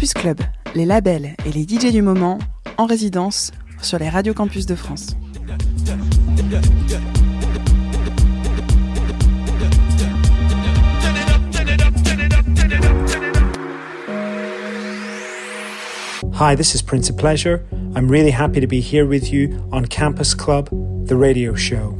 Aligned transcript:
Campus 0.00 0.14
Club, 0.14 0.40
les 0.74 0.86
labels 0.86 1.34
et 1.44 1.52
les 1.52 1.64
DJ 1.64 1.92
du 1.92 2.00
moment 2.00 2.38
en 2.78 2.86
résidence 2.86 3.52
sur 3.82 3.98
les 3.98 4.08
radios 4.08 4.32
campus 4.32 4.64
de 4.64 4.74
France. 4.74 5.14
Hi, 16.32 16.56
this 16.56 16.74
is 16.74 16.80
Prince 16.80 17.10
of 17.10 17.18
Pleasure. 17.18 17.62
I'm 17.94 18.10
really 18.10 18.30
happy 18.30 18.62
to 18.62 18.66
be 18.66 18.80
here 18.80 19.04
with 19.04 19.30
you 19.30 19.50
on 19.70 19.84
Campus 19.84 20.34
Club, 20.34 20.70
the 21.06 21.14
radio 21.14 21.54
show. 21.54 21.99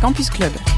Campus 0.00 0.30
Club. 0.30 0.77